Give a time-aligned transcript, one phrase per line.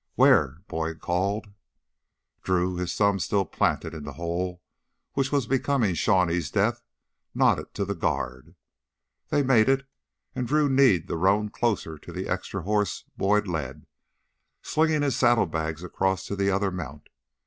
[0.15, 1.53] "Where?" Boyd called.
[2.41, 4.63] Drew, his thumb still planted in the hole
[5.13, 6.81] which was becoming Shawnee's death,
[7.35, 8.55] nodded to the guard.
[9.29, 9.85] They made it,
[10.33, 13.85] and Drew kneed the roan closer to the extra horse Boyd led,
[14.63, 17.09] slinging his saddlebags across to the other mount.